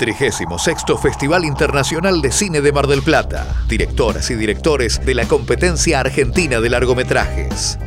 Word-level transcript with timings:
36 0.00 0.48
Festival 0.98 1.44
Internacional 1.44 2.22
de 2.22 2.32
Cine 2.32 2.62
de 2.62 2.72
Mar 2.72 2.86
del 2.86 3.02
Plata. 3.02 3.46
Directoras 3.68 4.30
y 4.30 4.34
directores 4.34 5.04
de 5.04 5.14
la 5.14 5.26
competencia 5.26 6.00
argentina 6.00 6.58
de 6.58 6.70
largometrajes. 6.70 7.78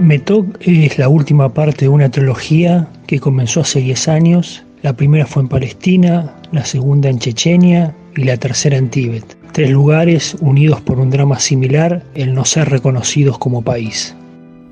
Metok 0.00 0.46
es 0.60 0.96
la 0.96 1.10
última 1.10 1.52
parte 1.52 1.84
de 1.84 1.90
una 1.90 2.10
trilogía 2.10 2.88
que 3.06 3.20
comenzó 3.20 3.60
hace 3.60 3.80
10 3.80 4.08
años. 4.08 4.64
La 4.80 4.94
primera 4.94 5.26
fue 5.26 5.42
en 5.42 5.48
Palestina, 5.50 6.34
la 6.50 6.64
segunda 6.64 7.10
en 7.10 7.18
Chechenia 7.18 7.94
y 8.16 8.24
la 8.24 8.38
tercera 8.38 8.78
en 8.78 8.88
Tíbet. 8.88 9.36
Tres 9.52 9.68
lugares 9.68 10.34
unidos 10.40 10.80
por 10.80 10.98
un 10.98 11.10
drama 11.10 11.38
similar, 11.38 12.02
el 12.14 12.32
no 12.32 12.46
ser 12.46 12.70
reconocidos 12.70 13.36
como 13.36 13.60
país. 13.60 14.16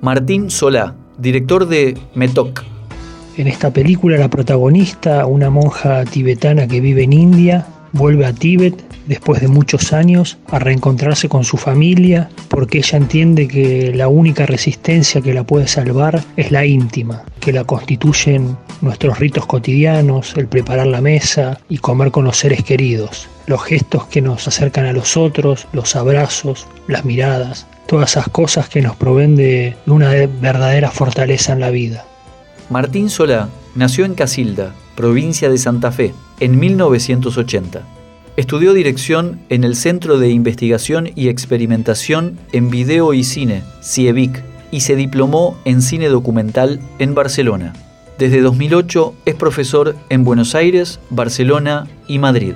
Martín 0.01 0.49
Solá, 0.51 0.95
director 1.19 1.69
de 1.69 1.99
Metok. 2.15 2.80
En 3.41 3.49
esta 3.49 3.73
película 3.73 4.19
la 4.19 4.29
protagonista, 4.29 5.25
una 5.25 5.49
monja 5.49 6.05
tibetana 6.05 6.69
que 6.69 6.83
vive 6.83 7.05
en 7.05 7.15
India, 7.15 7.67
vuelve 7.93 8.27
a 8.27 8.35
Tíbet 8.35 8.85
después 9.07 9.41
de 9.41 9.49
muchos 9.49 9.95
años 9.95 10.37
a 10.49 10.59
reencontrarse 10.59 11.31
con 11.31 11.43
su 11.45 11.57
familia 11.57 12.29
porque 12.49 12.77
ella 12.77 12.99
entiende 12.99 13.49
que 13.49 13.95
la 13.95 14.09
única 14.09 14.45
resistencia 14.45 15.23
que 15.23 15.33
la 15.33 15.45
puede 15.45 15.69
salvar 15.69 16.23
es 16.37 16.51
la 16.51 16.67
íntima, 16.67 17.23
que 17.41 17.55
la 17.55 17.65
constituyen 17.65 18.59
nuestros 18.83 19.19
ritos 19.19 19.47
cotidianos, 19.47 20.37
el 20.37 20.47
preparar 20.47 20.89
la 20.89 21.01
mesa 21.01 21.59
y 21.71 21.79
comer 21.79 22.11
con 22.11 22.27
los 22.27 22.37
seres 22.37 22.63
queridos, 22.63 23.27
los 23.47 23.63
gestos 23.63 24.05
que 24.09 24.21
nos 24.21 24.47
acercan 24.49 24.85
a 24.85 24.93
los 24.93 25.17
otros, 25.17 25.67
los 25.73 25.97
abrazos, 25.97 26.67
las 26.89 27.07
miradas, 27.07 27.67
todas 27.87 28.11
esas 28.11 28.29
cosas 28.29 28.69
que 28.69 28.83
nos 28.83 28.97
proveen 28.97 29.35
de 29.35 29.77
una 29.87 30.11
verdadera 30.11 30.91
fortaleza 30.91 31.55
en 31.55 31.61
la 31.61 31.71
vida. 31.71 32.05
Martín 32.71 33.11
Solá 33.11 33.49
nació 33.75 34.05
en 34.05 34.15
Casilda, 34.15 34.73
provincia 34.95 35.51
de 35.51 35.59
Santa 35.59 35.91
Fe, 35.91 36.15
en 36.39 36.59
1980. 36.59 37.83
Estudió 38.37 38.73
dirección 38.73 39.41
en 39.49 39.65
el 39.65 39.75
Centro 39.75 40.19
de 40.19 40.31
Investigación 40.31 41.11
y 41.17 41.29
Experimentación 41.29 42.39
en 42.53 42.71
Video 42.71 43.13
y 43.13 43.25
Cine, 43.25 43.65
CIEVIC, 43.83 44.43
y 44.71 44.81
se 44.83 44.95
diplomó 44.95 45.59
en 45.65 45.83
cine 45.83 46.09
documental 46.09 46.81
en 47.01 47.17
Barcelona. 47.17 47.73
Desde 48.19 48.41
2008 48.41 49.15
es 49.25 49.35
profesor 49.35 49.97
en 50.09 50.23
Buenos 50.23 50.55
Aires, 50.55 51.01
Barcelona 51.11 51.89
y 52.07 52.21
Madrid. 52.21 52.55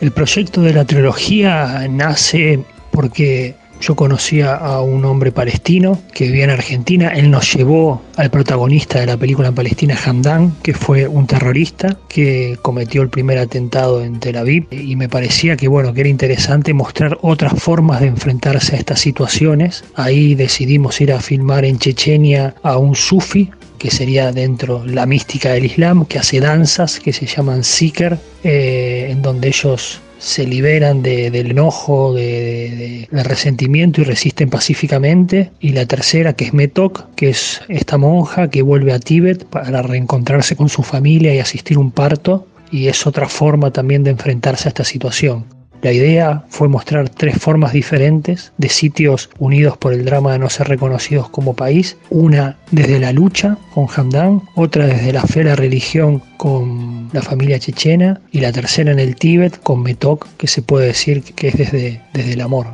El 0.00 0.12
proyecto 0.12 0.62
de 0.62 0.72
la 0.72 0.86
trilogía 0.86 1.86
nace 1.90 2.64
porque 2.90 3.54
yo 3.82 3.96
conocía 3.96 4.54
a 4.54 4.80
un 4.80 5.04
hombre 5.04 5.32
palestino 5.32 6.00
que 6.14 6.26
vivía 6.26 6.44
en 6.44 6.50
Argentina. 6.50 7.08
Él 7.08 7.30
nos 7.30 7.52
llevó 7.52 8.00
al 8.16 8.30
protagonista 8.30 9.00
de 9.00 9.06
la 9.06 9.16
película 9.16 9.48
en 9.48 9.54
Palestina, 9.54 9.98
Hamdan, 10.06 10.54
que 10.62 10.72
fue 10.72 11.08
un 11.08 11.26
terrorista 11.26 11.98
que 12.08 12.56
cometió 12.62 13.02
el 13.02 13.08
primer 13.08 13.38
atentado 13.38 14.02
en 14.04 14.20
Tel 14.20 14.36
Aviv. 14.36 14.68
Y 14.70 14.94
me 14.94 15.08
parecía 15.08 15.56
que, 15.56 15.66
bueno, 15.66 15.92
que 15.92 16.00
era 16.00 16.08
interesante 16.08 16.72
mostrar 16.72 17.18
otras 17.22 17.60
formas 17.60 18.00
de 18.00 18.06
enfrentarse 18.06 18.76
a 18.76 18.78
estas 18.78 19.00
situaciones. 19.00 19.84
Ahí 19.96 20.36
decidimos 20.36 21.00
ir 21.00 21.12
a 21.12 21.20
filmar 21.20 21.64
en 21.64 21.78
Chechenia 21.78 22.54
a 22.62 22.78
un 22.78 22.94
sufi 22.94 23.50
que 23.78 23.90
sería 23.90 24.30
dentro 24.30 24.86
la 24.86 25.06
mística 25.06 25.50
del 25.50 25.64
Islam, 25.64 26.06
que 26.06 26.20
hace 26.20 26.38
danzas 26.38 27.00
que 27.00 27.12
se 27.12 27.26
llaman 27.26 27.64
Sikher, 27.64 28.16
eh, 28.44 29.08
en 29.10 29.22
donde 29.22 29.48
ellos 29.48 30.00
se 30.22 30.46
liberan 30.46 31.02
del 31.02 31.50
enojo, 31.50 32.14
de, 32.14 33.08
del 33.10 33.24
resentimiento 33.24 34.00
y 34.00 34.04
resisten 34.04 34.48
pacíficamente. 34.48 35.50
Y 35.60 35.70
la 35.70 35.84
tercera, 35.84 36.34
que 36.34 36.44
es 36.44 36.54
Metok, 36.54 37.12
que 37.16 37.30
es 37.30 37.60
esta 37.68 37.98
monja 37.98 38.48
que 38.48 38.62
vuelve 38.62 38.92
a 38.92 39.00
Tíbet 39.00 39.44
para 39.44 39.82
reencontrarse 39.82 40.54
con 40.54 40.68
su 40.68 40.82
familia 40.84 41.34
y 41.34 41.40
asistir 41.40 41.76
un 41.76 41.90
parto. 41.90 42.46
Y 42.70 42.86
es 42.86 43.06
otra 43.06 43.28
forma 43.28 43.72
también 43.72 44.04
de 44.04 44.10
enfrentarse 44.10 44.68
a 44.68 44.70
esta 44.70 44.84
situación. 44.84 45.44
La 45.82 45.92
idea 45.92 46.44
fue 46.48 46.68
mostrar 46.68 47.08
tres 47.08 47.36
formas 47.38 47.72
diferentes 47.72 48.52
de 48.56 48.68
sitios 48.68 49.30
unidos 49.40 49.76
por 49.76 49.92
el 49.92 50.04
drama 50.04 50.32
de 50.32 50.38
no 50.38 50.48
ser 50.48 50.68
reconocidos 50.68 51.28
como 51.28 51.56
país. 51.56 51.96
Una 52.08 52.56
desde 52.70 53.00
la 53.00 53.12
lucha 53.12 53.58
con 53.74 53.88
Hamdan, 53.94 54.42
otra 54.54 54.86
desde 54.86 55.12
la 55.12 55.22
fe 55.22 55.42
la 55.42 55.56
religión 55.56 56.22
con 56.36 56.91
la 57.12 57.22
familia 57.22 57.58
chechena 57.58 58.20
y 58.30 58.40
la 58.40 58.52
tercera 58.52 58.90
en 58.90 58.98
el 58.98 59.16
Tíbet 59.16 59.60
con 59.62 59.82
Metok, 59.82 60.26
que 60.36 60.46
se 60.46 60.62
puede 60.62 60.86
decir 60.86 61.22
que 61.22 61.48
es 61.48 61.58
desde, 61.58 62.02
desde 62.12 62.32
el 62.32 62.40
amor. 62.40 62.68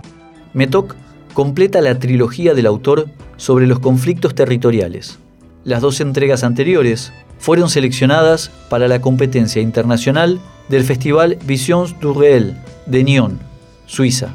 Metok 0.54 0.96
completa 1.34 1.80
la 1.80 1.98
trilogía 1.98 2.54
del 2.54 2.66
autor 2.66 3.08
sobre 3.36 3.66
los 3.66 3.78
conflictos 3.78 4.34
territoriales. 4.34 5.18
Las 5.64 5.82
dos 5.82 6.00
entregas 6.00 6.44
anteriores 6.44 7.12
fueron 7.38 7.70
seleccionadas 7.70 8.50
para 8.68 8.88
la 8.88 9.00
competencia 9.00 9.62
internacional 9.62 10.40
del 10.68 10.84
Festival 10.84 11.38
Visions 11.44 11.98
du 12.00 12.14
Réel 12.14 12.56
de 12.86 13.04
Nyon, 13.04 13.38
Suiza. 13.86 14.34